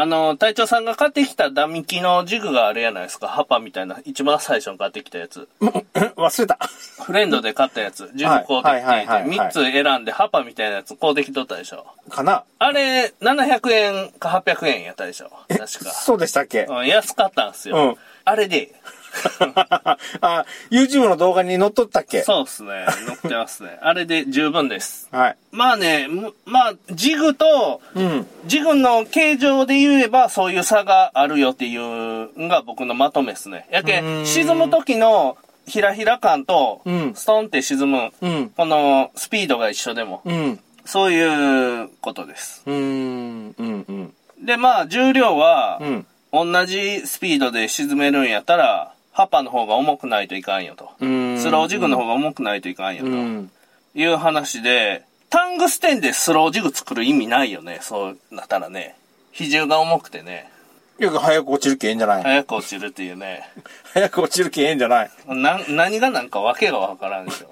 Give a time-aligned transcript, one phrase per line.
[0.00, 3.28] あの、隊長さんが買ってきたダミキのジグがあるやないですか。
[3.28, 3.98] ハパみたいな。
[4.06, 5.46] 一番最初に買ってきたやつ。
[5.60, 6.58] 忘れた。
[7.04, 8.10] フレンドで買ったやつ。
[8.14, 11.84] ジグ買うてきていて、はいはいはいはい3つ選んでハパみたいなやつ買うてきとったでしょ。
[12.08, 12.44] かな？
[12.58, 15.30] あれ、700円か800円やったでしょ。
[15.48, 15.68] 確か。
[15.68, 16.62] そうでしたっけ？
[16.64, 17.76] うん、安かったんすよ。
[17.76, 18.70] うんあれで、
[20.20, 22.22] あ、YouTube の動画に載っとったっけ？
[22.22, 22.86] そうっすね。
[23.06, 23.78] 乗ってますね。
[23.82, 25.08] あれで十分です。
[25.10, 25.36] はい。
[25.52, 28.26] まあね、むまあ、ジグと、うん。
[28.46, 33.66] ジグの形状で言えばそういう差があるよっていうのが僕のまとめですね。
[33.70, 35.36] やけ、うん沈む時の
[35.66, 38.50] ひらひら感と、うんストンって沈む、うん。
[38.56, 40.60] このスピードが一緒でも、うん。
[40.84, 42.62] そういうことです。
[42.66, 43.54] うーん。
[43.58, 43.84] うん。
[43.88, 44.14] うん。
[44.44, 46.06] で、まあ、重量はう、ん。
[46.32, 50.90] 同じスピードで沈めるんやったら、ハッパの方が重くないといかんよと。
[51.00, 51.38] うん。
[51.38, 53.10] スロージグの方が重くないといかんよと。
[53.10, 53.50] うん。
[53.94, 57.78] いう話で、タングステンでスロージグ作る意味ないよね。
[57.82, 58.96] そうなったらね。
[59.32, 60.50] 比重が重くてね。
[61.00, 63.48] よく早く落ちるけええんじゃない早く落ちるっていうね。
[63.94, 65.10] 早く落ちるけええんじゃない？
[65.28, 67.50] な、何がなんかわけがわからんでしょ。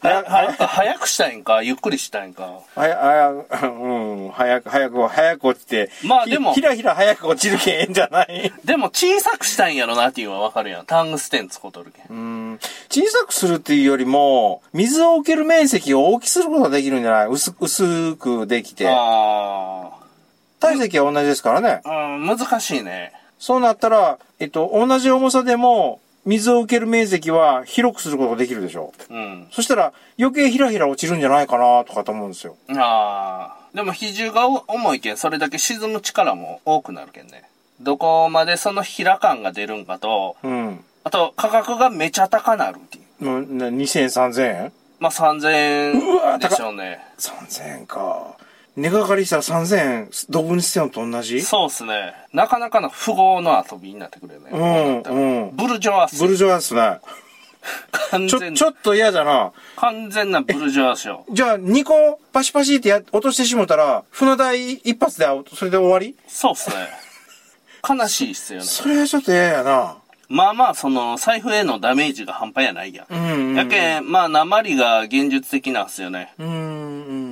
[0.00, 2.60] 早く、早くしたいんか、ゆっくりしたいんか？
[2.74, 5.90] 早、早、うん、早く、早く、早く落ちて。
[6.04, 8.50] まあでもひひらひら早く落ちるけええんじゃない？
[8.64, 10.86] でも小さくしたいんやろなっていうのはわかるやん。
[10.86, 12.16] タングステン使うとるけん。
[12.16, 12.58] うん。
[12.88, 17.26] 小さくするっていうよりも、水を受ける面積を大きくすることができるんじゃない？
[17.26, 18.88] 薄く、薄くできて。
[18.88, 19.90] あ
[20.64, 21.80] 体積は同じですからね。
[21.84, 21.90] あ。
[21.90, 23.12] うん、難しいね。
[23.38, 29.14] そうなったら、えっと、同じ重さでも、水を受ける面積は広くすることができるでしょう。
[29.14, 29.46] うん。
[29.50, 32.56] そしたら、余計ひらひら落ちるんじゃないかなとかと思うんですよ。
[32.70, 33.64] ああ。
[33.74, 37.44] でも比重が重いけん、それだけ沈む力も多くなるけんね。
[37.80, 40.84] どこまでその平感が出るんかと、うん。
[41.02, 43.24] あと価格がめちゃ高なるっていう。
[43.24, 44.72] もうな2000、3000円？
[45.00, 47.00] まあ3000うわ円でしょうね。
[47.18, 48.36] ?3000 円か。
[48.76, 51.42] 値がかりしたら3000円、ドブに捨てるのと同じ？
[51.42, 52.14] そうっすね。
[52.32, 54.50] なかなかの富豪の遊びになってくるよね。
[54.52, 55.56] うん、うん。
[55.56, 56.98] ブルジョワっすブルジョワですね。
[58.28, 59.52] ちょ、完全ちょっと嫌だな。
[59.76, 61.24] 完全なブルジョワっしょ。
[61.30, 66.16] じゃあ、2個パシパシってや落としてしもたら、船代一発でそれで終わり？
[66.26, 66.76] そうっすね。
[67.88, 68.64] 悲しいっすよね。
[68.64, 69.98] それはちょっと嫌やな。
[70.28, 73.06] まあまあ、その、財布へのダメージが半端やないやん。
[73.10, 73.54] うん、うん。
[73.54, 76.32] やけん、まあ、鉛が現実的なんすよね。
[76.38, 76.52] うん、う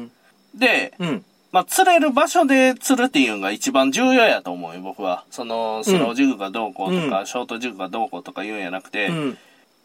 [0.05, 0.11] ん。
[0.55, 1.25] で、うん。
[1.53, 5.25] まあ、釣れる場所で釣るっていうのが一番重要やと思うよ、僕は。
[5.31, 9.39] その、スロージグがどうこうとか、うショートジグがどうこうとか言うんやなくて、うん。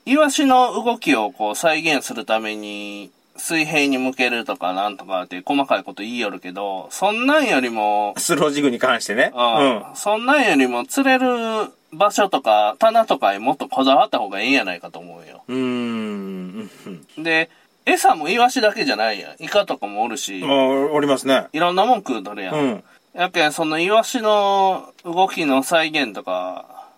[0.06, 9.34] イワシの動きをこう再現するために、水平に向けるとかなんとかって細かいこと言いよるけど、そんなんよりも、スロージグに関してね。
[9.36, 15.44] うん、そんなんよりも釣れる場所とか棚とかにもっとこだわった方がいいんやないかと思うよ。
[15.48, 16.70] うん。
[17.18, 17.50] で、
[17.88, 19.44] 餌もイワシだけじゃないやん。
[19.44, 21.48] イカとかもおるし、もう、おりますね。
[21.54, 22.56] いろんなもん食うとるやん。
[22.56, 22.84] うん。
[23.14, 26.90] やけん、そのイワシの動きの再現とか、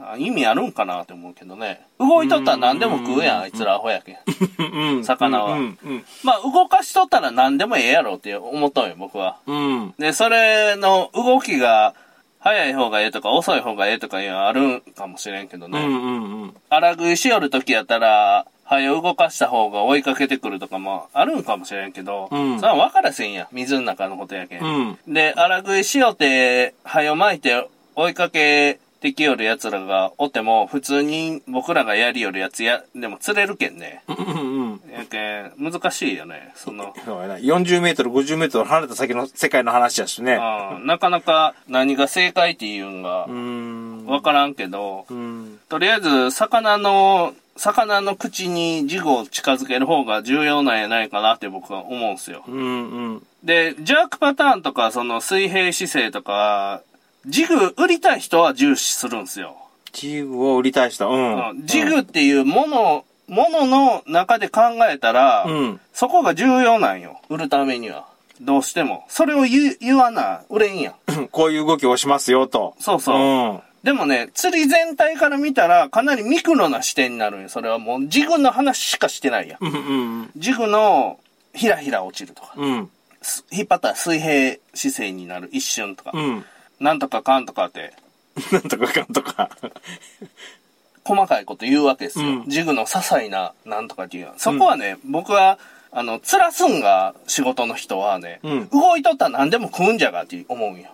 [0.00, 1.80] あ意味あるんかなって思うけどね。
[1.98, 4.16] 動いとったら何でも食うやん、あいつらアホやけん。
[4.96, 5.04] うん。
[5.04, 5.78] 魚はうん。
[5.82, 6.04] うん。
[6.22, 9.38] まあ、動かしとったら何でもええやろって思っとんよ、僕は。
[9.46, 9.94] うん。
[9.98, 11.94] で、それの動きが、
[12.40, 15.80] 早い方がええとか遅い方がええとかいうのはあるんかもしれんけどね。
[15.80, 16.42] うん。
[16.42, 16.54] うん。
[16.68, 23.48] 荒食いしよる時やったら、早動かした方が追いかけてくるとかもあるんかもしれんけど、うんそれは分からせんや。
[23.50, 24.62] 水の中のことやけん。
[24.62, 24.66] う
[25.10, 25.14] ん。
[25.14, 34.02] で、荒食いしよって、早巻いて追いかけてきよる奴らがおっても、普通に僕らがやりよるやつや、でも釣れるけんね。
[34.08, 34.16] うん。
[34.16, 34.80] うん。
[34.92, 36.52] やけん、難しいよね。
[36.54, 37.36] その、そうやな。
[37.36, 40.34] 40メートル、50メートル離れた先の世界の話やしね。
[40.34, 44.04] うんなかなか何が正解っていうんがう、ん。
[44.06, 45.58] わからんけど、うん。
[45.68, 52.44] とりあえず、魚の、魚の口にジグを近づける方が重要なんやないかなって僕は思うんすよ。
[52.46, 52.56] うん。
[52.56, 53.26] うん。
[53.42, 56.82] で、ジャークパターンとか、その水平姿勢とか、
[57.26, 59.56] ジグ売りたい人は重視するんすよ。
[59.92, 61.08] ジグを売りたい人。
[61.10, 61.48] うん。
[61.50, 64.60] うんジグっていうもの、ものの中で考
[64.90, 65.80] えたら、うん。
[65.92, 67.20] そこが重要なんよ。
[67.28, 68.06] 売るためには。
[68.40, 69.04] どうしても。
[69.08, 70.94] それを言う言わな、売れんやん。
[71.30, 72.74] こういう動きをしますよ、と。
[72.78, 73.16] そうそう。
[73.16, 73.20] う
[73.54, 73.60] ん。
[73.88, 77.48] でもね、釣り全体から見たら、かなりミクロな視点になるんよ。
[77.48, 79.64] それはもう、ジグの話しかしてないやん。
[79.64, 79.72] うん。
[79.72, 80.30] うん。
[80.36, 81.18] ジグの、
[81.54, 82.90] ひらひら落ちるとか、うん。
[83.22, 86.44] す引っ張ったら水平姿勢になる一瞬とか、うん。
[86.80, 87.94] なんとかかんとかって、
[88.52, 89.48] なんとかかんとか。
[91.02, 92.26] 細かいこと言うわけですよ。
[92.26, 94.28] うんジグの些細ななんとかっていう。
[94.36, 95.58] そこはね、僕は、
[95.90, 100.90] あの、釣らすんが仕事の人はね、うん動いとったら何でも食うんじゃがって思うんよ。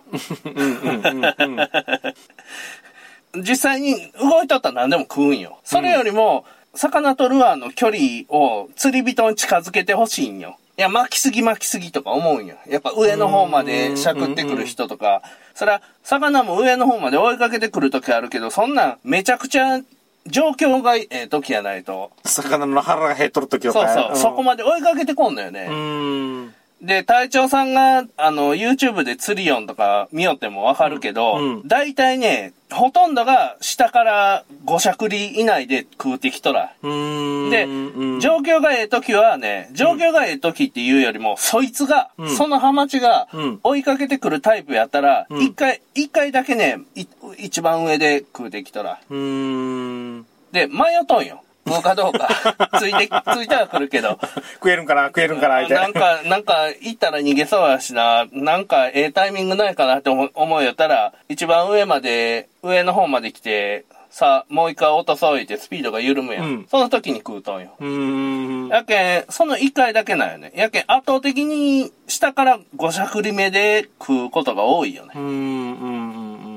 [3.37, 5.59] 実際に動いとったら何でも食うんよ。
[5.63, 10.57] それよりも、魚とルアーの距離を釣り人に近づけてほしいんよ。
[10.77, 12.57] いや、巻きすぎ巻きすぎとか思うんよ。
[12.67, 15.21] やっぱ上の方までしゃくってくる人とか、
[15.53, 19.79] それは、魚も上の方まで追いかけてくる時あるけど、そんなんめちゃくちゃ
[20.27, 22.11] 状況がええ時やないと。
[22.25, 23.93] 魚の腹が減っとる時とか。
[23.93, 25.67] そうそう、そこままで追いかけてこんのようね。
[25.67, 26.54] ん。
[26.81, 36.73] で、隊長さんが、あの、YouTube で釣り音とか見よってもわかるけど、うんうん大体ね、ほとんどが下から5尺里以内で食うてきとら。
[36.83, 37.49] うん。
[37.49, 47.05] で、うん状況がええ時はね、状況がええ時っていうよりも、そいつが、うんそのハマチがうん追いかけてくるタイプやったら、うん一、回、一回だけね、い
[47.37, 48.99] 一番上で食うてきとら。
[49.09, 50.25] うん。
[50.51, 51.41] で、迷っとんよ。
[51.67, 52.27] 食うかどうか。
[52.79, 54.19] ついて、ついては来るけど。
[54.55, 55.07] 食えるんかな？
[55.07, 55.61] 食えるんかな？
[55.61, 55.83] みたいな。
[55.83, 66.45] なんか、なんか、行ったら逃げそうやしな、なんか、ええタイミングないかなって思思うよったら、一番上まで、上の方まで来て、さあ、もう一回落とそう言ってスピードが緩むやん。
[66.45, 67.71] うんその時に食うとんよ。
[67.81, 68.67] うん。
[68.69, 70.53] やけん、その一回だけなんよね。
[70.55, 75.11] やけん、圧倒的に下から5尺里目で食うことが多いよね。
[75.15, 75.23] うん。
[75.23, 75.27] う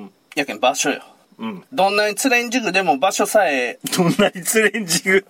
[0.05, 0.11] ん。
[0.37, 1.03] やけん、場所よ。
[1.39, 1.65] うん。
[1.73, 5.25] どんなに釣れんジグでも場所さえ、どんなに釣れんジグ。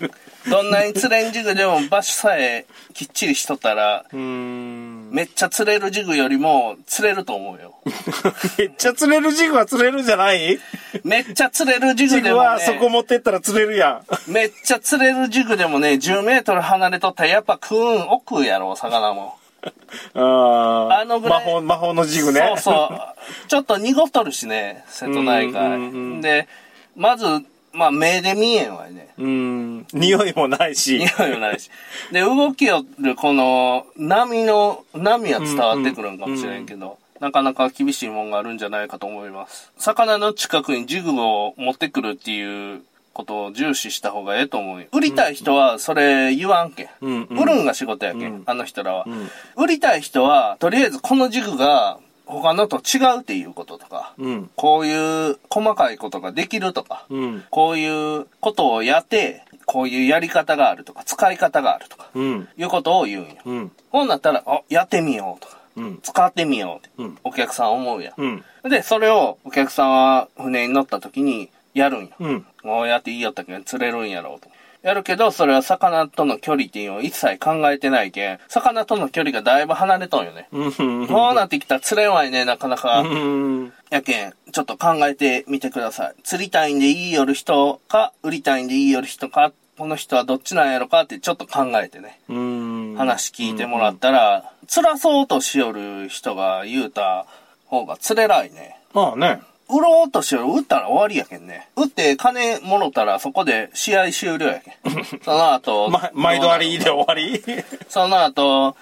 [0.50, 2.64] どんなに釣れんジグでも場所さえ
[2.94, 5.10] きっちりしとったら、うん。
[5.10, 7.74] めっちゃ釣れるジグよりも釣れると思うよ。
[8.58, 10.58] めっちゃ釣れるジグは釣れるんじゃない？
[11.04, 14.30] めっちゃ釣れるジジグでもグはそこね、持ってったら釣れるやん。
[14.32, 19.37] めっちゃ釣れるジグでもね、10メートル離れとったらやっぱ食うん奥やろ、魚も。
[20.14, 22.40] ああのぐらい魔法、魔法のジグね。
[22.40, 23.48] そうそう。
[23.48, 26.22] ちょっと濁っとるしね、瀬戸内うんうんうん海。
[26.22, 26.48] で、
[26.96, 27.26] まず、
[27.72, 29.08] まあ目で見えんわいね。
[29.18, 29.86] うん。
[29.92, 30.98] 匂いもないし。
[30.98, 31.70] 匂いもないし。
[32.12, 39.72] で、動きよるこの波の、波は伝わってくるんかもしれんけど、なかなか厳しいもんがあるんじゃないかと思います。
[39.78, 42.82] 魚の近くにジグを持ってくるっていう
[43.12, 44.86] ことを重視した方がええと思うよ。
[44.92, 46.88] 売りたい人はそれ言わんけん。
[47.00, 54.50] うんうん売るんが仕事やけん、うんあの人らは、ん売りたい人は、とりあえずこのジグが他のと違うっていうこととか、うん。
[54.54, 57.44] こういう細かいことができるとか、うん。
[57.50, 62.48] こういうことをやって、こういうやり方があるとか、使い方があるとか、うん。
[62.56, 63.36] いうことを言うんよ。
[63.46, 63.72] うん。
[63.90, 65.98] こうなったら、あ、やってみようとか、うん。
[66.02, 68.14] 使ってみようって、うんお客さん思うやん。
[68.18, 68.44] うん。
[68.70, 72.10] で、それをお客さんは船に乗った時にやるんよ。
[72.20, 72.46] うん。
[72.68, 74.50] こうやっていいよったけん釣れるんやろうと。
[74.82, 80.48] やるけど、それは魚との距離っていうのを一切考えてないけん、魚との距離がだいぶ離れとんよね。
[80.52, 81.06] うん。
[81.08, 83.00] こうなってきたら釣れんわいね、なかなか。
[83.00, 83.72] うん。
[83.90, 86.14] やけん、ちょっと考えてみてください。
[86.22, 92.94] 釣りたいんでいいよる人か、売りたいんでいいよる人か、この人はどっちなんやろかってちょっと考えてね、うん。
[92.98, 97.26] 話聞いてもらったら、釣らそうとしよる人が言うた
[97.66, 98.78] 方が釣れないね。
[98.92, 99.40] まあね。
[99.68, 101.68] 売ろうとしよる、売ったら終わりやけんね。
[101.76, 105.04] 売って金もろたらそこで試合終了やけん。
[105.22, 107.42] その後、ま、毎度ありで終わり？
[107.88, 108.76] その後、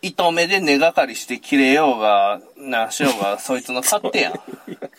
[0.00, 4.40] 糸目で根がかりして切れようが、なしようが、そいつの勝手やん。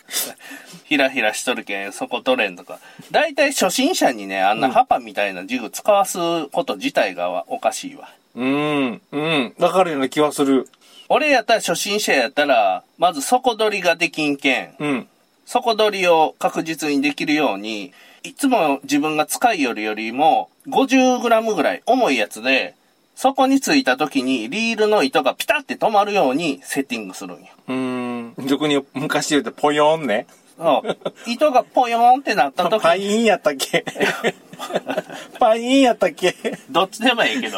[0.84, 2.78] ひらひらしとるけん、そこ取れんとか。
[3.10, 8.08] だいたい初心者にね、あんなハパみたいなジグ使わすこと自体がおかしいわ。
[8.34, 9.00] うん。
[9.10, 9.54] うん。
[9.58, 10.68] わかるような気はする。
[11.08, 15.08] 俺やったら初心者やったら、まず底取りができんけん、うん。
[15.46, 17.92] 底取りを確実にできるように、
[18.22, 22.74] いつも自分が使いよるよりも 50g ぐらい重いやつで、
[23.14, 27.48] そこについた時にリールの糸がピタって止まるようにセッティングするんよ。
[27.68, 28.34] うん。
[28.46, 30.26] 俗に昔言うとポヨンね。
[30.56, 30.96] そう。
[31.30, 33.84] 糸がポヨーンってなった時パインやったっけ？
[35.38, 36.34] パインやったっけ？
[36.70, 37.56] どっちでもいいけど。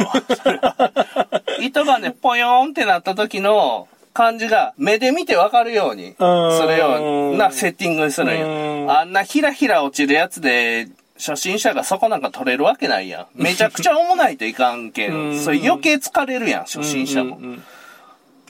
[1.60, 8.86] 糸がね、ポヨーンってなった時の感じが目で見てわかるようにするようなセッティングにするんうよ。
[8.86, 13.42] んあんなひらひら落ちるやつで、初心者がそこなんか取れるわけないやん。
[13.42, 15.08] めちゃくちゃ重ないといかんけ。
[15.08, 17.40] うんんそれ余計疲れるやん、初心者もう。
[17.40, 17.62] ん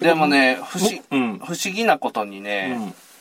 [0.00, 2.78] でもね、不思うん不思議なことにね、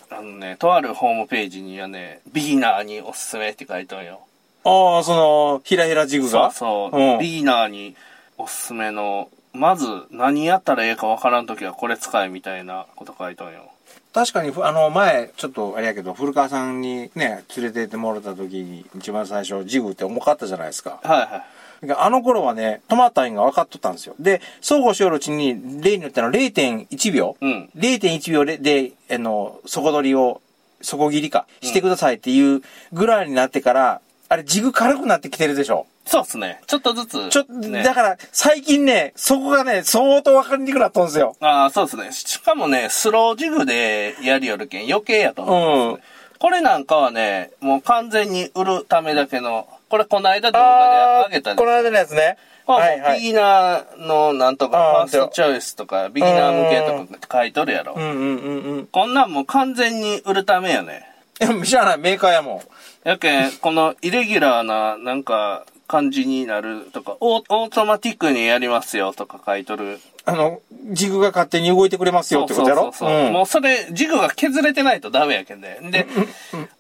[0.10, 4.20] あのね、とあるホームページにはね、ビギナーにおすすめって書いてあるよ。
[4.66, 7.96] ああ、その、ひらひらジグそうがそう、うんビギナーに
[8.38, 13.72] おすすめの、まず何やったらええかわからんときはこれ使えみたいなこと書いてあるよ。
[14.14, 21.00] 確かに、ふあの、前、ちょっとあれやけど、古川さんにね、連れて行ってもらった時に、一番最初、ジグって重かったじゃないですか。
[21.04, 21.96] はいはい。
[21.98, 24.16] あの頃はね、止まったんが分かっとったんですよ。
[24.20, 27.70] で、相互しよるうちに、例によっての0.1秒、うん。
[27.76, 30.42] 0.1秒で、で、あの、底取りを、
[30.82, 35.88] 底切りか、してくださいっていうぐらいになってから、あれ、ジグ軽くなってきてるでしょ。
[36.06, 36.62] そうっすね。
[36.68, 37.30] ちょっとずつ。
[37.30, 37.46] ちょ
[37.84, 41.36] だから、最近ね、そこがね、相当分かりにくくなったんですよ。
[41.40, 42.12] ああ、そうですね。
[42.12, 52.38] しかもね、スロージグでやりよるけん余計やと思うんですね、これなんかはね、もう完全に売るためだけのこれこの間動画で上げたでこの間のやつね。
[52.66, 53.20] まあはいはい。
[53.20, 58.00] ビギナーのなんとか、ファーストチョイスとか、ビギナー向けとか書いとるやろう。
[58.00, 58.88] んうんうんうん。
[58.88, 61.08] こんなんもう完全に売るためやね。
[61.40, 62.64] いや、知らない、メーカーやも
[63.06, 63.08] ん。
[63.08, 70.00] やけん、このイレギュラーな、なんか、感じになるとか、オーオートマティックにやりますよとか書いとる。
[70.26, 70.62] あの、
[70.92, 72.84] ジグが勝手に動いてくれますよってことやろ？
[72.84, 75.80] そうそうそうそうもうそれ、ジグが削れてないとダメやけんね。
[75.92, 76.08] で、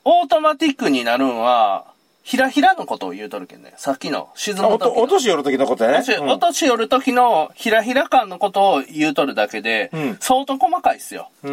[0.05, 1.92] オートマティックになるんは、
[2.23, 3.73] ひらひらのことを言うとるけんね。
[3.75, 5.97] さっきの沈む時の落とし寄る時のことやね。
[5.99, 11.29] 落とし寄る時のひらひら感のことを言うとるだけで、うん相当細かいっすよ。
[11.41, 11.47] そ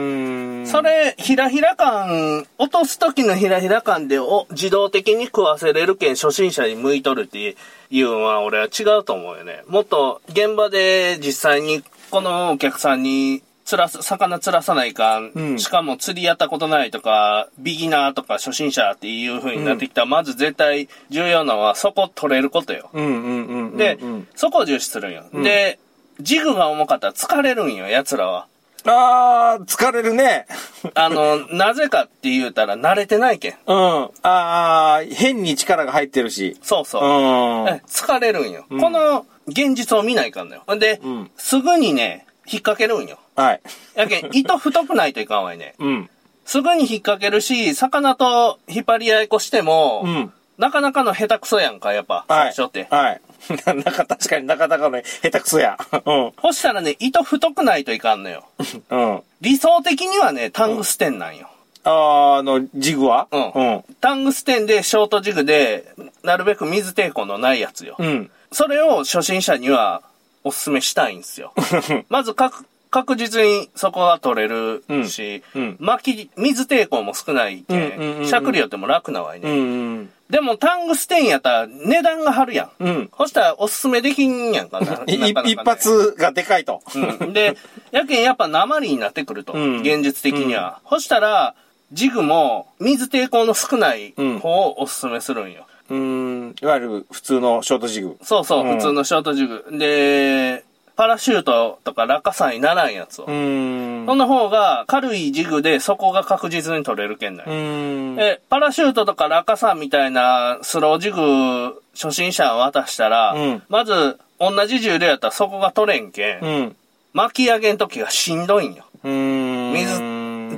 [0.83, 7.57] れ、ひらひら感、落とす時のひらひら感でお自動的に食わせれるけん初心者に向いとるって
[7.91, 9.65] いうのは俺は違うと思うよね。
[9.67, 22.91] もっと現場で実際にこのお客さんに釣らす、魚釣らさないかん、うんしかも釣りやったことないとか、ビギナーとか初心者っていう風になってきたら、まず絶対重要なのはそこ取れることよ。
[22.93, 23.77] うんうんうんうん。
[23.77, 25.23] で、うんそこを重視するんよ。
[25.33, 25.79] で、
[26.21, 28.49] ジグが重かったら疲れるんよ、奴らは。
[28.87, 30.47] あー、疲れるね。
[30.95, 33.53] あの、なぜかって言うたら慣れてないけん。
[33.67, 34.09] うん。
[34.23, 36.57] あー、変に力が入ってるし。
[36.61, 37.07] そうそうう。
[37.07, 37.69] ん。
[37.69, 38.65] え疲れるんよ。
[38.69, 40.65] この現実を見ないかんのよ。
[40.77, 43.19] で、んすぐにね、引っ掛けるんよ。
[43.41, 43.61] はい。
[43.95, 45.75] やけん、糸太くないといかんわいね。
[45.79, 46.11] うん。
[46.45, 50.33] すぐに引っ掛けるし、魚と引っ張り合いっこしても、うん。
[50.59, 52.55] なかなかの下手くそやんか、やっぱ、はい。
[52.55, 52.87] 最初って。
[52.91, 53.21] はい。
[53.65, 55.79] なんか確かになかなかの 下手くそや。
[56.05, 56.33] うん。
[56.43, 58.45] そしたらね、糸太くないといかんのよ。
[58.91, 59.23] うん。
[59.41, 61.49] 理想的にはね、タングステンなんよ。
[61.85, 63.27] あー、あの、ジグは？
[63.31, 63.85] うんうん。
[64.03, 65.87] タングステンでショートジグで、
[66.23, 67.97] なるべく水抵抗のないやつよ。
[67.99, 68.31] うん。
[68.53, 70.03] それを初心者には
[70.45, 71.55] おすすめしたいんですよ。
[72.11, 79.49] まず確確実にそこが取れるし、うんうん巻き、水抵抗も少ないけうんうんうんうんん、しゃくりよっても楽なわいね。
[79.49, 80.11] うん。
[80.29, 82.85] でもタングステンやったら値段が張るやん。
[82.85, 83.11] うん。
[83.17, 85.03] そしたらおすすめできんやんかな。
[85.07, 86.83] いなかなかね一発がでかいと。
[87.21, 87.33] うん。
[87.33, 87.57] で、
[87.93, 89.53] やけんやっぱ鉛になってくると。
[89.53, 90.81] うん現実的には。
[90.89, 91.55] そしたら、
[91.93, 95.67] ジグも水抵抗の少ない方をおすすめするんよ。
[95.91, 96.55] うん。
[96.61, 98.17] いわゆる普通のショートジグ。
[98.23, 99.65] そうそう、うん普通のショートジグ。
[99.73, 100.65] で、
[101.01, 103.25] パラシュートとか落下傘にならんやつを。
[103.25, 104.05] うん。
[104.07, 107.45] その方が軽いジグで底が確実に取れるけんね。
[107.47, 108.17] うん。
[108.21, 116.77] え、パラシュートとか落下傘みたいなスロージグ初心者を渡したら、うんまず同じ重量やったら底が取れんけん、うん。
[117.15, 118.85] 巻き上げん時がしんどいんよ。
[119.03, 119.73] うん。
[119.73, 120.03] 水、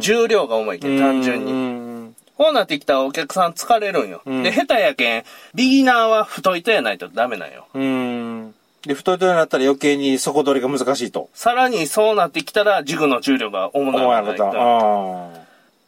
[0.00, 1.52] 重量が重いけん、単純に。
[1.52, 2.14] に。
[2.37, 4.22] こうなってきたらお客さん疲れるんよ。
[4.26, 7.68] うんで、下手やけん、ビギナーは太い糸やないとダメなんよ。
[7.75, 8.54] うん。
[8.86, 11.28] で、太いとになったら余計に底取りが難しいと。
[11.34, 14.08] さらにそうなってきたら、ジグの重量が重なかった。
[14.08, 14.44] ならないと。
[14.48, 15.42] あ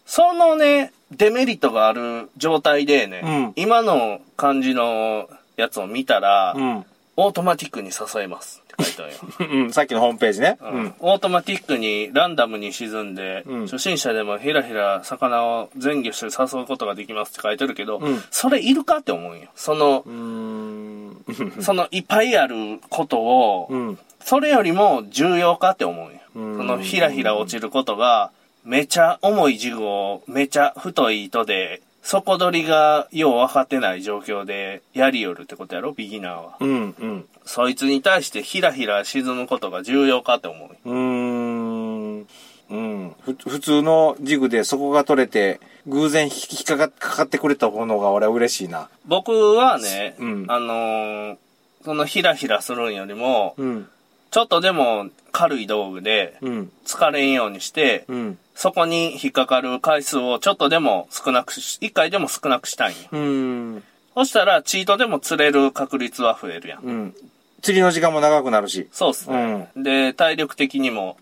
[0.06, 6.54] そのね、デメリットがある状態でね、うん今の感じのやつを見たら、あ。
[6.54, 6.86] うん。
[7.16, 9.18] オートマティックに支えます書いてあるよ。
[9.64, 10.58] うん、さっきのホームページね。
[10.60, 10.94] ううんん。
[11.00, 19.48] オートマティックにランダムに沈んで、うん初心者でもひらひら魚を全魚種誘うことができますって書いてるけど、うんそれいるかって思うんよ。
[19.54, 21.24] そのう、ん。
[21.60, 23.98] そのいっぱいあることを、うん。
[24.20, 26.20] それよりも重要かって思うんよ。
[26.36, 28.30] うんそのひらひら落ちることが、
[28.64, 36.56] めちゃ重いジグをめちゃ太い糸で、底取りがよう分かってない状況でやりよるってことやろ、ビギナーは。
[36.60, 36.70] うん。
[36.70, 37.26] うん。
[37.46, 40.76] そいつに対してひらひら沈むことが重要かって思うよ。
[40.84, 42.26] うーん。
[42.70, 43.14] うん。
[43.22, 46.30] ふ、普通のジグで底が取れて、偶然引
[46.60, 48.88] っかかかかってくれた方のが俺は嬉しいな。
[49.06, 51.36] 僕はね、うんあのー
[51.84, 53.88] そのひらひらするんよりも、うん。
[54.34, 56.72] ちょっとでも軽い道具でうん。
[56.84, 58.38] 疲れんようにして、うん。
[58.56, 63.08] そこに引っかかる回数をちょっとでも少なくし、一回でも少なくしたいんよ。
[63.12, 63.84] うん。
[64.16, 66.82] そしたら、チートでも釣れる確率は増えるやん。
[66.82, 67.14] うん。
[67.62, 68.88] 釣りの時間も長くなるし。
[68.90, 69.68] そうっすね。
[69.76, 71.16] で、体力的にも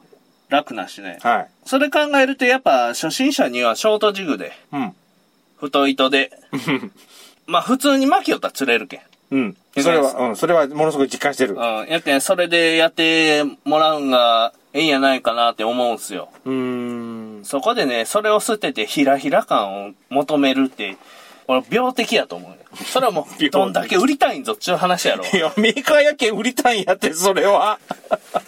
[0.48, 1.18] 楽なしね。
[1.20, 1.50] はい。
[1.66, 4.94] それ考えると、やっぱ初心者にはショートジグで、うん。
[5.60, 6.30] 太い糸で、
[7.44, 9.00] まあ普通に巻きよったら釣れるけん。
[9.32, 9.56] うん。
[9.78, 10.36] それは、うん。
[10.36, 11.54] それはものすごい実感してる。
[11.54, 11.86] うん。
[11.88, 16.28] やけん、それでやってもらうんがええんやないかなって思うんすよ。
[16.44, 17.44] うーん。
[17.44, 20.98] そこでね、それを捨ててひらひら感を求めるって、
[21.52, 22.56] 俺病的やと思うよ。
[22.74, 25.24] それはもう、 どんだけ売りたいんぞっちゅう話やろ。
[25.24, 27.78] いや、メーカーやけん売りたいんやって、それは。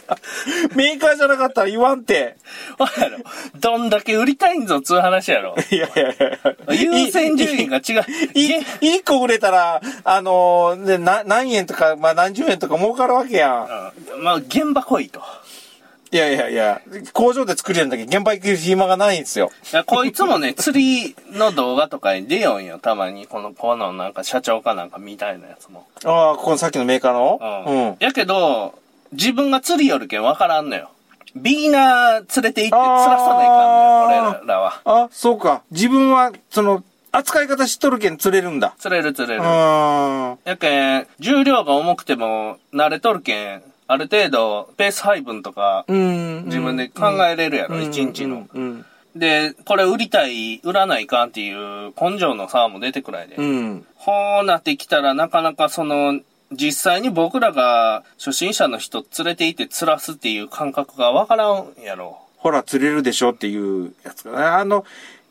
[0.74, 2.36] メーカーじゃなかったら言わんて。
[2.78, 5.54] わかるどんだけ売りたいんぞっつう話やろ。
[5.70, 8.04] いやいやいや優先順位が違う。
[8.34, 13.92] いげ一個売れたら、あのーね、な、何円とか、まあ何十円とか儲かるわけやん。
[14.16, 15.22] うんまあ、現場来いと。
[16.14, 16.80] いやいやいや、
[17.12, 19.50] 工場で作りやんだけど現場行く暇がないんですよ。
[19.72, 23.26] いや、こいつもね、釣りの動画とかに出よんよ、たまに。
[23.26, 25.88] この、このなんか社長かなんかみたいなやつも。
[26.04, 27.66] ああ、ここのさっきのメーカーの？
[27.66, 27.88] うん。
[27.88, 27.96] うん。
[27.98, 28.78] やけど、
[29.10, 30.90] 自分が釣りよるけんわからんのよ。
[31.34, 34.82] ビギナー連れて行って釣らさないかんのよ、俺らは。
[34.84, 35.62] あ、そうか。
[35.72, 38.76] 自分は、その、扱い方知っとるけん釣れるんだ。
[38.78, 39.44] 釣れる釣れうる。
[39.44, 40.38] ーん。
[40.44, 46.44] やけん、重量が重くても慣れとるけん、ある程度、ペース配分とか、うん。
[46.46, 48.46] 自分で考えれるやろ、一、日の。
[48.52, 48.84] うん。
[49.14, 53.36] で、これ売りたい、売らないかんっていう根性の差も出てくらいで。
[53.36, 53.86] うん。
[53.94, 56.20] ほうなってきたら、なかなかその、
[56.52, 62.18] 実際に僕らが初心者の人連れて行って釣らすっていう感覚がわからんやろ。
[62.36, 64.58] ほら、釣れるでしょっていうやつかな。
[64.58, 64.84] あの、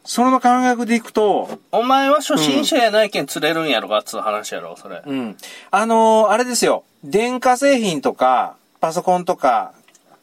[0.05, 5.01] その感覚でいくと、お前は初心者やないけん釣れるんやろがっつう話やろ、それ。
[5.05, 5.37] うん。
[5.71, 6.83] あのーあれですよ。
[7.03, 9.73] 電化製品とか、パソコンとか、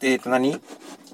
[0.01, 0.59] えっ、と何？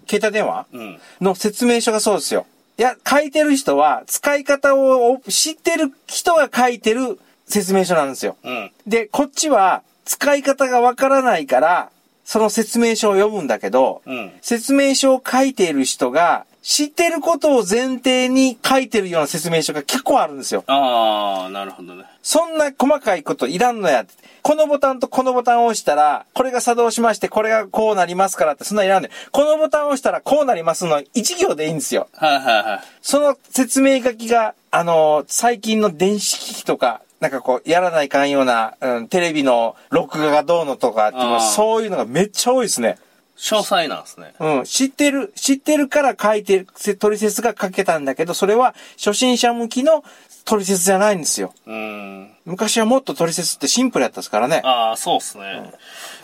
[0.09, 0.65] 携帯電話？
[0.73, 0.99] うん。
[1.21, 2.45] の説明書がそうですよ。
[2.77, 8.37] いや、書いてる人は、使い方を知ってる人が書いてる説明書なんですよ。
[8.43, 8.71] うん。
[8.85, 11.89] で、こっちは、使い方がわからないから、
[12.27, 14.33] その説明書を読むんだけど、うん。
[14.41, 20.65] 説明書を書いている人が、知ってることを前提に書いてるような説明書が結構あるんですよ。
[20.67, 22.03] ああ、なるほどね。
[22.21, 24.05] そんな細かいこといらんのや。
[24.41, 29.11] このボタンとこのボタンを押したら、これが作動しまして、これがこうなりますからって、そんなんいらんねん。
[29.31, 32.09] このボタンを押したらこうなりますの1行でいいんですよ。
[32.11, 32.79] はいはいはい。
[33.01, 42.97] その説明書きが、あの最近の電子機器とか、なんかこう、やらないかんような、うん、テレビの録画がどうのとかっていうのあーそういうのがめっちゃ多いですね。
[43.37, 44.33] 詳細なんですね。
[44.39, 50.03] うん、知ってる、知ってるから書いてる、せトリセツが書けたんだけど、それは初心者向きの
[50.45, 51.53] トリセツじゃないんですよ。
[51.65, 52.31] うーん。
[52.45, 54.61] 昔はもっとトリセツってシンプルやったですからね。
[54.63, 55.73] ああ、そうっすね。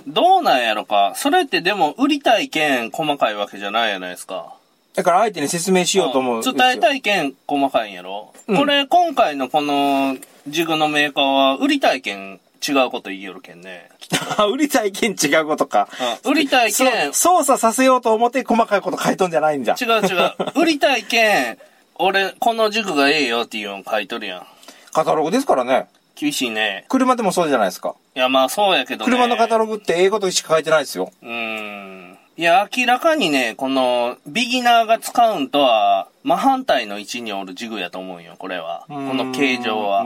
[0.08, 1.14] どうなんやろか。
[1.16, 4.56] それってでも売りたい件細かいわけじゃないやないですか。
[4.96, 6.44] だから相手に説明しようと思う。
[6.44, 13.90] 伝えたい件細かいんやろ、うんこれ今回のこのジグのメーカーは売りたい件違うこと言いよるけんね。
[14.38, 15.90] あ 売りたい件違うことか。
[16.26, 19.76] うん売りたいそう件、操作させようと思って細かいこと書いとんじゃないんじゃ。
[19.80, 20.34] 違う違う。
[20.56, 21.58] 売りたい件、
[21.96, 24.48] 俺、この塾がええよっていうの書いとるやん。
[24.94, 25.88] カタログですからね。
[26.16, 26.86] 厳しいね。
[26.90, 27.96] 車でもそうじゃないですか。
[28.16, 29.12] いや、まあそうやけどね。
[29.12, 31.12] 車のカタログって英語としか書いてないですよ。
[31.22, 32.13] うーん。
[32.36, 38.86] いや、明らかにね、この、ビギナーが使うんとは、真反対の位置におるジグやと思うんよ、これは。
[38.88, 40.04] この形状は。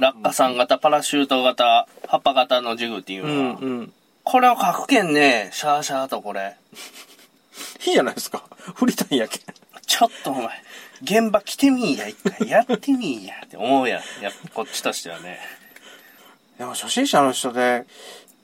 [0.00, 3.52] 落下傘型、パラシュート型、葉っぱ型のジグっていううのは。
[3.54, 3.92] んうん。
[4.22, 6.56] これを書くけんね、シャーシャーとこれ。
[7.86, 8.44] いいじゃないですか。
[8.76, 9.40] 振りたいんやけん。
[9.84, 10.48] ちょっとお前、
[11.02, 14.22] 現場来てみいや、一回やってみいやって思うやん。
[14.22, 15.40] やこっちとしてはね。
[16.56, 17.84] でも初心者の人で、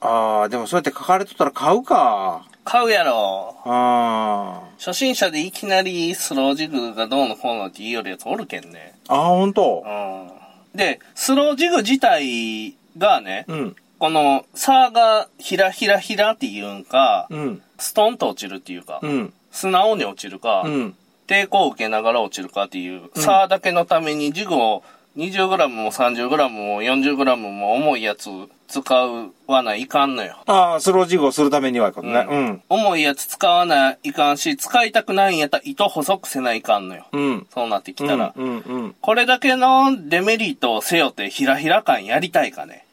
[0.01, 2.45] ああ、でもそうやって書かれとったら買うか。
[2.71, 3.57] 買うやろ。
[3.65, 8.95] あ初心者でいきなりスロージグがどうのこうのって言いよるやつおるけんね。
[9.09, 9.15] あ。
[9.17, 9.83] ああ、ほんと？
[9.85, 10.79] うん。
[10.79, 13.77] で、スロージグ自体がね、うん。
[13.99, 17.63] この、サーがひらひらひらっていうんか、うん。
[17.77, 19.33] ストンと落ちるっていうか、うん。
[19.51, 20.95] 素直に落ちるか、うん。
[21.27, 24.85] 抵抗を受けながら落ちるかっていう、サーだけのためにジグを
[25.17, 28.29] 20g も 30g も 40g も重いやつ
[28.69, 30.37] 使うはないかんのよ。
[30.47, 32.27] ああ、スロージグをするためにはことね。
[32.31, 32.63] うん。
[32.69, 37.07] 重いやつ使わないかんし、使いたくないんやったら糸細くせないかんのよ。
[37.11, 37.47] うん。
[37.53, 38.33] そうなってきたら。
[38.37, 38.59] うん。
[38.59, 38.95] うん。
[39.01, 42.87] これだけのデメリットを背負ってひらひら感やりたいかね。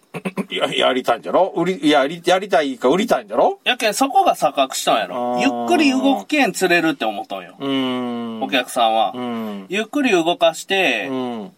[0.50, 1.54] い や、やりたいんじゃろ？
[1.56, 3.60] 売り、いや、やりやりたいか売りたいんじゃろ？
[3.64, 7.54] やけんそこが錯覚したんやろゆっくり動くけん釣れるって思ったんよ。
[7.60, 8.42] うーん。
[8.42, 9.12] お客さんは。
[9.14, 9.66] うん。
[9.70, 11.52] ゆっくり動かして、うん。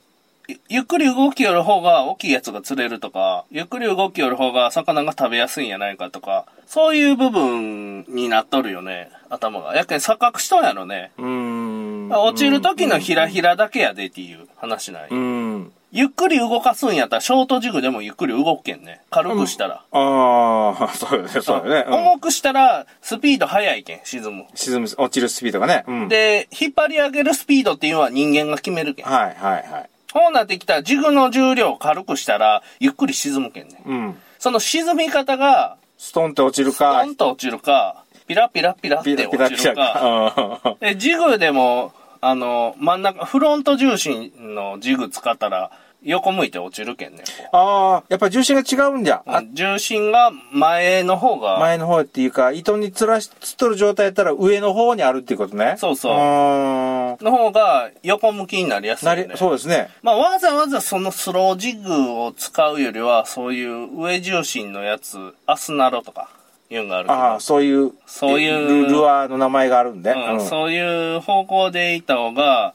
[0.50, 9.76] ゆゆっくり動きよる方が大きいやつが釣れるとか、ゆっくり動きよる方が魚が食べやすいんやないかとか、そういう部分になっとるよね、頭が。
[9.76, 11.12] やけん錯覚しとんやろね。
[11.20, 12.10] うーん。
[12.10, 15.10] 落ちる時のひらひらだけやでっていう話ない。
[15.12, 15.72] うん。
[15.92, 19.02] ゆっくり動かすんやったらショートジグでもゆっくり動くけんね。
[19.12, 19.84] 軽くしたら。
[19.92, 21.86] ああ、 そうよね、そうよね。
[21.88, 24.46] うん重くしたらスピード速いけん、沈む。
[24.56, 25.84] 沈む、落ちるスピードがね。
[25.88, 26.08] うん。
[26.08, 29.06] で、引っ張り上げるスピードっていうのは人間が決めるけん。
[29.06, 29.90] はい、はい、はい。
[30.12, 33.82] そうなってきたらジグの重量を軽くしたらゆっくり沈むけんね。
[33.86, 34.18] うん。
[34.40, 40.62] その沈み方が、ストンって落ちるポか、ンと落ちるか、ピラピラピラってピラ落ちピラピラるか。
[40.64, 40.78] か。
[40.80, 45.72] で、ジグでも、あの、真ん中、フロント重心のジグ使ったら、
[46.04, 47.24] 横向いて落ちるけんね。
[47.52, 49.18] こああ、やっぱ重心が違うんじゃ。
[49.26, 55.76] うあ重心が前の方が、前の方っていうか、糸につらし、つっとる状態やったら上の方にあるっていうことね。
[55.78, 59.90] そうそうの方が横向きになりやすいね。、そうですね。
[60.02, 66.30] まあ、わざわざそのスロージグを使うよりは、そういう上重心のやつ、アスナロとか、
[66.70, 67.20] いうのがあるけど。
[67.20, 70.12] ああ、そういう、そういうルルアーの名前があるんで。
[70.12, 72.74] うん、そういう方向でいた方が、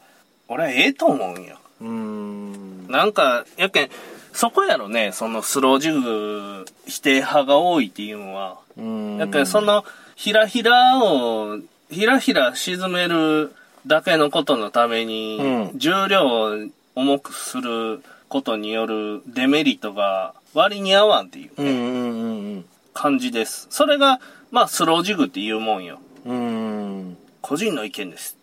[0.49, 1.57] 俺はええと思うんよ。
[1.81, 2.54] うーん。
[2.89, 3.91] なんか、やけん、
[4.33, 8.59] そこやろね、そのスロージグ否定派が多いっていうのは。
[8.77, 9.19] うーん。
[9.19, 9.85] やけん、その、
[10.17, 11.59] ひらひらを、
[11.91, 13.55] ひらひら沈める
[13.87, 16.57] だけのことのために、うん重量を
[16.95, 23.67] 重くすることによるデメリットが割に合わんっていううんうんうん感じです。
[23.71, 24.21] それが、
[24.51, 25.99] まあ、スロージグっていうもんよ。
[26.25, 26.37] うん。
[26.37, 27.17] うん。
[27.43, 28.37] 個人の意見です。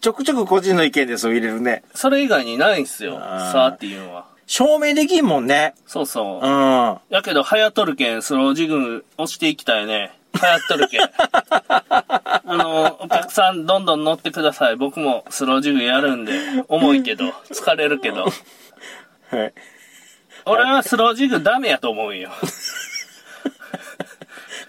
[0.00, 1.82] ちょくちょく個人の意見ですを入れるね。
[1.94, 3.14] それ以外にないんすよ。
[3.18, 4.26] さあっていうのは。
[4.46, 5.74] 証明できんもんね。
[5.86, 6.44] そうそう。
[6.44, 6.98] うん。
[7.08, 10.12] やけど、流行っとるけん、スロージグ押していきたいね。
[10.34, 11.02] 流行っとるけん。
[11.10, 14.76] あの、お客さんどんどん乗ってください。
[14.76, 16.32] 僕もスロージグやるんで、
[16.68, 18.24] 重いけど、疲れるけど。
[19.30, 19.52] はい。
[20.46, 22.30] 俺はスロージグダメやと思うよ。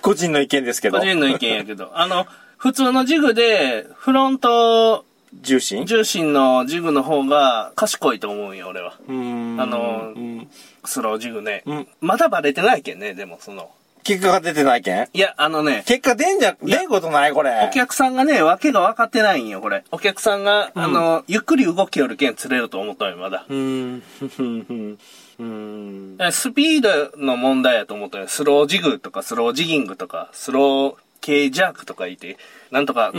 [0.01, 0.99] 個人の意見ですけど。
[0.99, 1.91] 個人の意見やけど。
[1.95, 2.27] あの、
[2.61, 5.03] 普通のジグで、フロント
[5.41, 8.93] 重心重心のジグの方が賢いと思うよ、俺は。
[9.07, 10.47] あのうん
[10.85, 11.63] スロージグね。
[11.65, 13.71] うんまだバレてないけんね、でもその。
[14.03, 15.07] 結果が出てないけん？
[15.11, 17.67] いや、あのね、結果出んじゃ、出んことないこれ。
[17.67, 19.83] お客さんがね、わけが分かってないんよ、これ。
[19.91, 23.45] お客さんが、あの、ゆっくり動きよるけん釣れると思ったよ、まだ。
[23.49, 24.03] うーん。
[24.19, 26.15] うーん。
[26.19, 28.27] えスピードの問題やと思ったよ。
[28.27, 32.37] スロージグとか、スロージギングとか、スロー系ジャークとか言って、
[32.71, 33.11] なんとか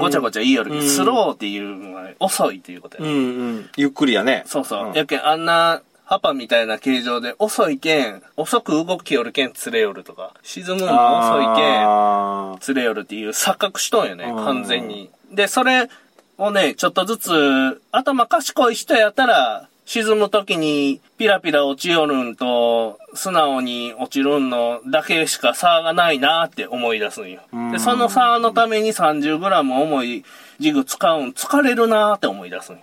[0.00, 3.08] ごちゃごちゃ言いよるスローっていうのは遅いっていうことや。
[3.08, 3.20] うんう
[3.58, 3.70] ん。
[3.76, 4.42] ゆっくりやね。
[4.46, 4.90] そうそう。
[4.90, 15.10] んやけん、あんな、ハパみたいな形状で遅いけん、遅く動きよるけん釣れよるとか、沈むのも遅いけん、あ釣れよるっていう錯覚しとんよね、うん完全に。
[15.30, 15.88] で、それ
[16.36, 27.42] をね、ちょっとずつ、頭賢い人やったら、沈む時にピラピラ落ちよるんと、素直に落ちるんのだけしか差がないなって思い出すんよ。
[27.52, 30.24] うんで、その差のために 30g 重い
[30.60, 32.82] ジグ使うん疲れるなって思い出すんよ。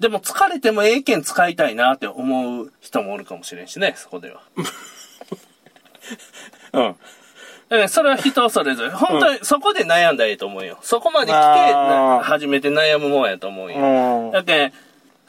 [0.00, 4.40] でも疲れてもええけん使いたいなって思う人もおるかもしれんしね、そこでは。
[6.72, 6.96] うん。
[7.68, 8.90] だそれは人それぞれ。
[8.90, 10.78] 本当にそこで悩んだらいいと思うよ。
[10.82, 11.40] そこまで来て
[12.22, 13.78] 初めて悩むもんやと思うよ。
[13.78, 14.72] うんだけん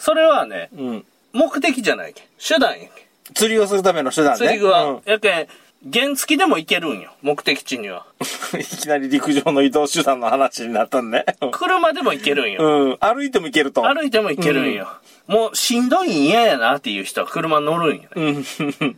[0.04, 1.06] それはね、うん。
[1.32, 2.26] 目的じゃないけん。
[2.38, 2.90] 手段やけん。
[3.34, 4.38] 釣りをするための手段ね。
[4.38, 4.84] 釣り具は。
[4.84, 5.48] うんやけん、
[5.94, 7.14] 原付でも行けるんよ。
[7.22, 8.06] 目的地には。
[8.60, 11.24] いきなり陸上の移動手段の話になったんね。
[11.54, 12.62] 車でも行けるんよ。
[12.62, 12.98] うん。
[13.00, 13.84] 歩いても行けると。
[13.84, 14.90] 歩いても行けるんよ。
[15.28, 18.44] もうしんどいん嫌やなっていう人は車乗るんよね。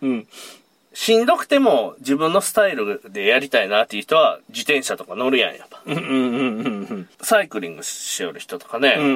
[0.02, 0.28] うん。
[0.96, 0.98] うん。
[0.98, 5.82] しんどくても自分のスタイルでやりたいなっていう人は自転車とか乗るやん、やっぱ。
[5.86, 5.98] うん。
[5.98, 6.04] うん。
[6.04, 7.10] うん。
[7.22, 8.96] サイクリングしよる人とかね。
[8.98, 9.06] うん。
[9.06, 9.10] う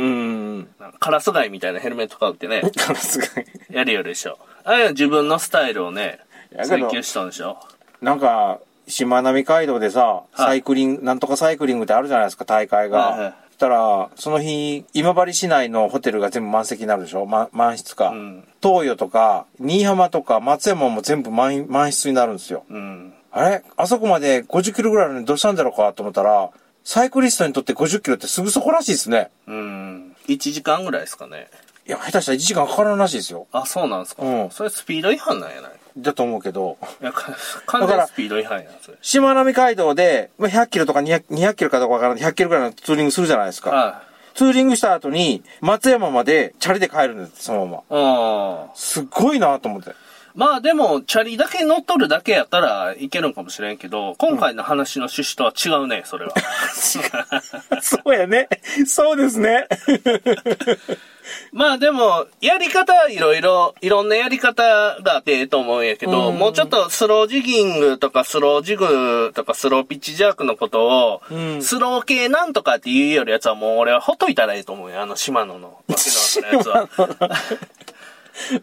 [0.59, 0.67] ん。
[0.79, 3.27] なんかカラスガイみたいなヘルメット買うってね、カラスが。
[3.69, 4.37] やるよるでしょ。
[4.63, 6.19] あれは自分のスタイルをね、
[6.63, 7.57] 追求したんでしょ。
[8.01, 12.97] なんか、しまなみ海道でさ、サイクリング、なんとかサイクリングってあるじゃないですか、大会が。
[12.97, 18.11] はいはいそしたら、その日、今治市内のホテルが全部満席になるでしょ、ま、満室か。
[18.11, 18.47] うん。
[18.63, 22.63] 東洋とか、新居浜とか、松山も全部満満室になるんですよ。
[22.69, 23.13] うん。
[23.33, 23.61] あれ？
[23.75, 26.51] あそこまで50キロぐらいのにどうしたんだろうかと思ったら、
[26.85, 29.29] サイクリストにとって50キロってすぐそこらしいですね。
[29.45, 30.15] うん。
[30.29, 31.49] 1時間ぐらいですかね。
[31.85, 33.45] いや、下手したら1時間かからんらしいですよ。
[33.51, 34.23] あ、そうなんですか。
[34.23, 36.77] うんそれスピード違反なんやないだと思うけど。
[37.01, 37.35] いや、か
[37.65, 38.97] 完スピード違反やん、それ。
[39.01, 43.71] しまなみ海道で、まあ100キロとか200 200キロかどうかわからない100キロぐらいのツーリングするじゃないですか。
[43.71, 44.01] は
[44.35, 48.71] ツーリングした後に、松山までチャリで帰るんです、そのまま。
[48.73, 49.91] すっごいなと思って。
[50.35, 56.33] まあでも、チャリだけ乗っとるだけやったらいけるんかもしれんけど、今回の話の趣旨とは違うね、それは。
[57.81, 58.47] そうやね。
[58.85, 59.67] そうですね。
[61.51, 77.29] まあでも、やり方はいろいろ、いろんなやり方があってええと思うんやけど、うんもうちょっとスロージギングとかスロージグとかスローピッチジャークのことを、うんスロー系なんとかっていうよりやつはもう俺はほっといたらいいと思うよ、あの島野の わけのわからんやつは。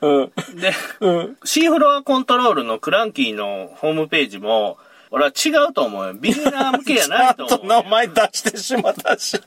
[0.01, 0.33] うん。
[0.61, 1.37] で、うん。
[1.45, 4.79] シーフロアコントロールのクランキーのホームページも、
[5.11, 6.15] 俺は違うと思うよ。
[6.15, 7.91] ビギナー向けやないとちゃんと名思うよ。
[7.91, 9.41] 前出してしまったし。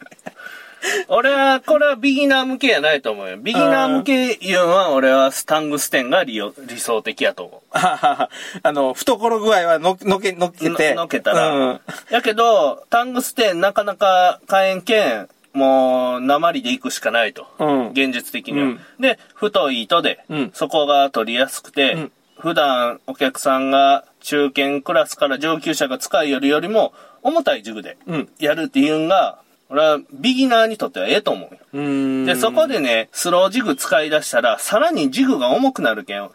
[1.10, 3.38] 俺は、これはビギナー向けやないと思うよ。
[3.38, 7.62] ビギナー向けいうのは、俺はスタングステンが理よ理想的やと思う。
[7.74, 8.30] あ
[8.64, 10.94] の、懐具合はの、のけ、のけて。
[10.94, 11.50] ののけたら。
[11.50, 11.82] うん。
[12.10, 17.48] やけど、タングステンなかなか買えんけん、もう、鉛で行くしかないと。
[17.60, 18.66] うん現実的には。
[18.66, 31.60] うんで、太い糸で、うんそこが取りやすくて、うん普段お客さんが中堅クラスから上級者が使いよるよりも、重たいジグでうんやるっていうんが、俺はビギナーにとってはええと思うよ。
[31.74, 32.26] うん。
[32.26, 36.30] で、そこでね、スロージグ使い出したら、さらにジグが重くなるけん、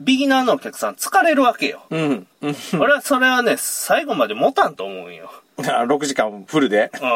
[0.00, 1.82] ビギナーのお客さん疲れるわけよ。
[1.90, 2.26] うん。
[2.40, 2.56] うん。
[2.80, 5.30] 俺はそれはね、最後まで持たんと思うんよ。
[5.58, 6.90] あ6時間フルで。
[7.02, 7.06] う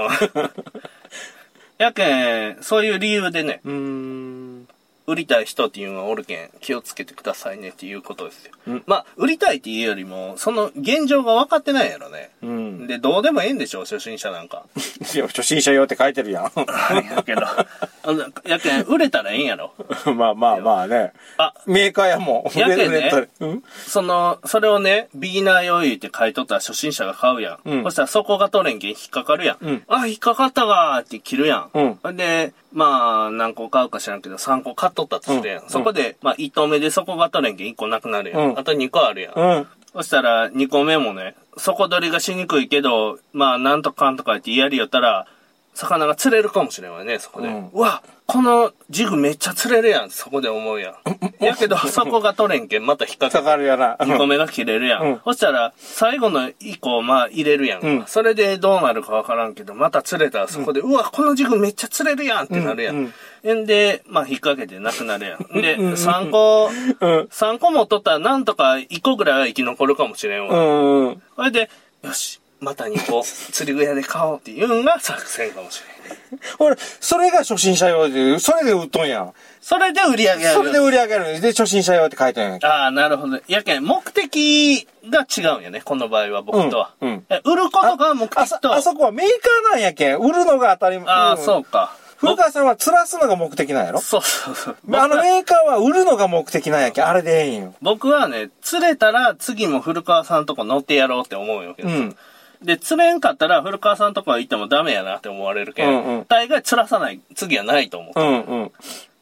[0.43, 0.51] ん。
[1.83, 4.42] やけん、そういう理由でね、うーん。
[5.07, 8.53] 売りたい人っていうのはおるけん、気をつけてくださいねっていうことですよ。
[8.69, 12.31] うんまあ、売りたいっていうよりも、その現状が分かってないやろね。
[12.43, 12.87] うん。
[12.87, 14.65] で、どうでもええんでしょ、初心者なんか。
[15.15, 16.45] いや初心者用って書いてるやん。
[16.45, 17.43] やけど、
[18.47, 19.73] やけん、売れたらええんやろ。
[20.15, 21.12] まあまあまあね。
[21.37, 22.59] あ、メーカーやもん。
[22.59, 23.11] やけんね
[23.41, 23.62] うん？
[23.87, 27.59] その、それをね、ビギナー用言って買い取ったら初心者が買うやん。
[27.65, 29.57] うんそしたらそこが取れんけん引っかかるやん。
[29.61, 31.71] うんあ、引っかかったわーって切るやん。
[31.75, 35.55] うんで、まあ、何個買うか知らんけど、3個買っとったとして。
[35.57, 38.51] うんそこで、まあ、1投目でそこが取れんけん1個なくなるやん。
[38.51, 39.35] うんあと2個あるやん。
[39.35, 39.67] うん。
[39.95, 45.27] そしたら、2個目もね、底取りがしにくいけど、まあ、なんとかんとか言ってやりよったら、
[45.75, 47.49] 魚が釣れるかもしれんわね、そこで。
[47.49, 51.45] うんうわ、このジグめっちゃ釣れるやん、そこで思うやん。
[51.45, 53.97] やけど、そこが取れんけん、また引っかかかかるやな。
[53.97, 55.03] 2個目が切れるやん。
[55.03, 62.97] うんそしたら、最後の1個、まあ、入れるやんか、うんそれでどうなるかわからんけど、また釣れたらそこで、うわ、このジグめっちゃ釣れるやんってなるやん。
[62.97, 65.39] うんんで、まあ、引っ掛けてなくなるやん。
[65.61, 67.29] で、3個、うん。
[67.31, 70.57] 三個も取ったらなんとか1個ぐらいは生き残るかもしれんわ。
[70.57, 71.07] うん。
[71.07, 71.23] うん。
[71.37, 71.71] それで、
[72.03, 76.40] よし、また2個、釣り具屋で買おうっていうんが作戦かもしれん。
[76.59, 79.33] ほら、それが初心者用で、それで売っとんやん。
[79.61, 80.55] それで売り上げる。
[80.55, 82.66] それで売り上げるんで、初心者用って書いてんやんけ。
[82.66, 83.40] ああ、なるほど。
[83.48, 86.92] やけん、目的が違うんやね、この場合は僕とは。
[87.01, 88.75] うんうんえ売ることが目あそ、的と。
[88.75, 90.18] あそこはメーカーなんやけん。
[90.18, 91.09] 売るのが当たり前。
[91.12, 91.96] ああ、んそうか。
[92.16, 94.01] 古川さんは釣らすのが目的なんやろ？
[94.01, 94.77] そうそうそう。
[94.92, 97.07] あのメーカーは売るのが目的なんやけん。
[97.07, 97.75] あれでええんよ。
[97.83, 101.88] 僕はね、釣れたら次も古川さんとこ乗ってやろうって思うんよけど。
[101.88, 102.16] うん
[102.64, 105.88] で、釣れんかったら古川さんとこ行ってもダメやなって思われるけん。
[105.88, 108.20] うんうん大概釣らさない次はないと思う。
[108.20, 108.72] うんうん。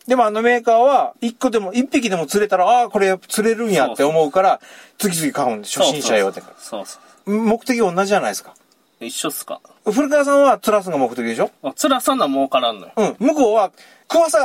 [0.06, 4.60] でもあのメーカーは、一個でも、一匹でも釣れたら、ああ、これ釣れるんやって思うから、
[4.98, 6.42] 次々買うんで、初心者用って。
[6.58, 8.54] そうそう目的同じじゃないですか。
[8.98, 9.60] 一緒っすか。
[9.84, 11.50] 古川さんは釣らすのが目的でしょ？
[11.62, 12.92] あ釣らさな儲からんのよ。
[12.96, 13.16] うん。
[13.18, 13.70] 向こうは、
[14.12, 14.38] 食わさ、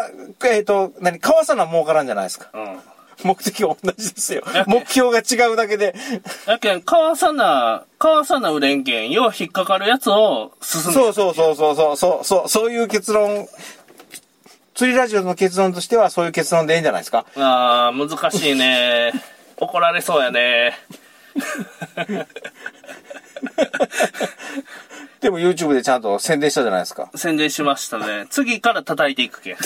[0.46, 2.50] えっ、と、何、買わさな儲からんじゃないですか。
[2.54, 2.80] うん。
[3.24, 5.96] 目的は同じですよ目標が違うだけで。
[6.46, 13.48] やけん、かわさな、かわさな売れんけん、要は引っかかるやつを進めそうそうそうそうそう、そう、そう、そういう結論、
[14.76, 17.26] 釣りラジオの結論としてはそういう結論でいいんじゃないですか？
[17.38, 19.14] あー、難しいね。
[19.58, 20.78] 怒られそうやね。
[25.22, 27.10] でも YouTube でちゃんと宣伝したじゃないですか。
[27.16, 28.28] 宣伝しましたね。
[28.30, 29.58] 次から叩いていくけん。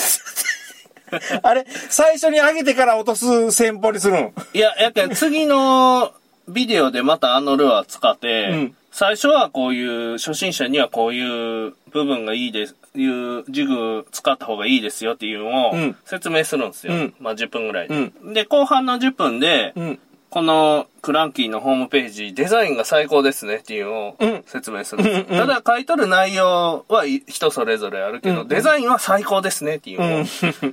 [1.42, 4.32] あれ、最初に上げてから落とす戦法にするん。
[4.54, 6.12] いや、やけん、次の
[6.48, 16.94] ビデオでまたあのルアー使って、うん最初はこういう、初心者にはこういう部分がいいです、いうジグ使った方がいいですよっていうのをうん説明するんですよ。
[16.94, 19.98] うんまあ10分ぐらいで、うんで、後半の10分で、うん。
[20.30, 25.24] このクランキーのホームページ、デザインが最高ですねっていうのをうん説明するんですよ。
[25.28, 30.24] うんうんただ書いとる内容はい人それぞれあるけど、デザインは最高ですねっていうのを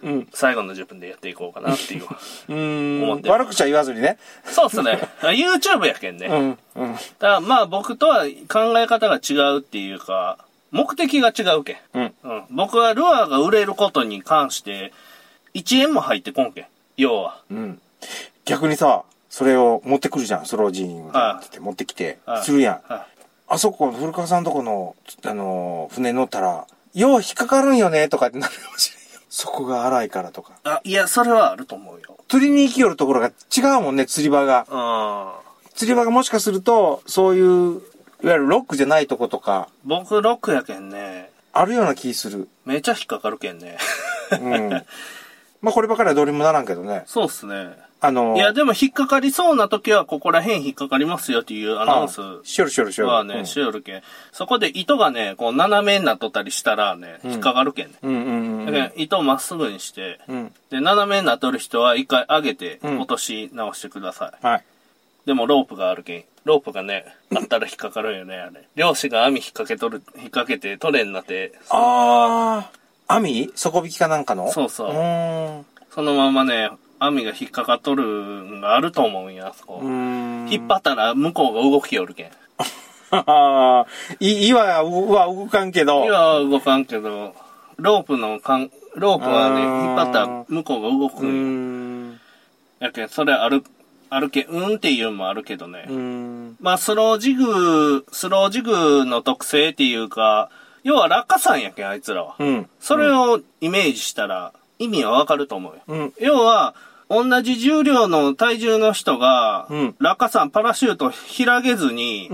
[0.03, 0.27] うん。
[0.31, 2.05] 最後の10分でやっていこうかなっていう。
[2.49, 3.03] うん。
[3.03, 4.19] 思ってる悪口は言わずにね。
[4.45, 4.99] そうっすね。
[5.21, 6.27] YouTube やけんね。
[6.27, 6.57] うん。
[6.75, 6.93] うん。
[6.93, 10.37] だからまあ僕とは考え方が違うっていうか、
[10.69, 11.77] 目的が違うけん。
[11.95, 12.13] うん。
[12.23, 12.43] うん。
[12.51, 14.93] 僕はルアーが売れることに関して、
[15.55, 16.65] 1円も入ってこんけん。
[16.95, 17.41] 要は。
[17.49, 17.81] うん。
[18.45, 19.03] 逆にさ、
[19.37, 22.91] それを持ってくるじゃん、スロージーンはいって持ってきては、いするやん。
[22.91, 23.05] は
[23.47, 24.95] あそこ、古川さんとこの、
[25.25, 29.21] あの、船乗ったら、よう引っかかるんよね、とかってなるかもしれんよ。
[29.29, 30.53] そこが荒いからとか。
[30.53, 30.55] い。
[30.63, 32.17] あ、いや、それはあると思うよ。
[32.27, 34.65] 釣りに行きよるところが違うもんね、釣り場が。
[34.71, 35.71] うん。
[35.75, 37.81] 釣り場がもしかすると、そういう、
[38.23, 41.29] いわゆるロックじゃないとことか、僕ロックやけんね。
[41.53, 42.49] あるような気する。
[42.65, 43.77] めちゃ引っかかるけんね。
[44.31, 44.69] うん。
[45.61, 47.03] まあこればかりはどうにもならんけどね。
[47.05, 47.85] そうっすね。
[47.99, 53.11] あの、いや、でも引っかかりそうな時はここら辺引っかかりますよっていうアナウンスあしよるしよるしよる。
[53.11, 54.03] はね、しよるけん。
[54.31, 57.93] そこで糸がね、こう斜めになっとったりしたらね、引っかかるけんね。
[58.03, 60.53] うんうんうんだけん糸をまっすぐにして、うん。
[60.69, 64.45] で、斜めになっとる人は一回上げてうん落とし直してください。
[64.45, 64.63] はい。
[65.25, 66.23] でもロープがあるけん。
[66.45, 67.03] ロープがね、
[67.35, 68.63] あったら引っかかるんよね、あれ。
[68.75, 72.69] 漁師が網引っ掛けとる、引っ掛けて取れになって、あ
[73.09, 73.15] あ。
[73.15, 73.51] 網？
[73.55, 74.51] 底引きかなんかの？
[74.51, 74.91] そうそう。
[75.93, 79.79] そのままね、網が引っかかっとるんがあると思うんや、あそこ。
[79.83, 82.31] 引っ張ったら向こうが動きよるけん。
[83.11, 83.85] ああ。
[84.19, 86.05] い、岩は動かんけど。
[86.05, 87.35] 今は動かんけど、
[87.77, 92.19] ロープのかん、ロープはね、引っ張ったら向こうが動くん。
[92.79, 93.63] やけん、それある、
[94.09, 95.85] あるけん、うんっていうのもあるけどね。
[96.59, 100.49] まあ、スロージグ、スロージグの特性っていうか、
[100.83, 102.35] 要は落下山やけん、あいつらは。
[102.39, 102.69] うん。
[102.79, 105.81] それをイメージしたら、意味はわかると思うよ。
[105.87, 106.13] うん。
[106.19, 106.75] 要は、
[107.09, 112.29] 同じ重量の体重の人が、うん落下傘パラシュート開げずに、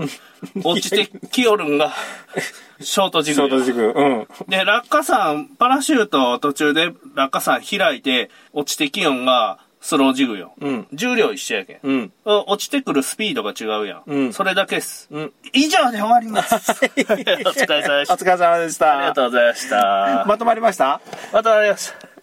[0.64, 1.92] 落ちてきよるんが、
[2.80, 3.46] ショートジショ。
[3.46, 3.92] ート軸。
[3.94, 4.26] うん。
[4.48, 10.54] で、落下傘、パラシュートを途中で落下傘開いて、落ちてきよんが、スロージグよ。
[10.60, 10.86] うん。
[10.94, 11.78] 重量一緒やけん。
[11.82, 12.12] うん。
[12.24, 14.02] 落ちてくるスピードが違うやん。
[14.06, 15.08] うんそれだけっす。
[15.10, 15.32] うん。
[15.52, 16.54] 以上で終わります。
[16.82, 18.14] お疲れ様でした。
[18.14, 18.96] お疲れ様でした。
[18.96, 20.24] ありがとうございました。
[20.26, 21.02] まとまりました？
[21.34, 22.13] また会いました。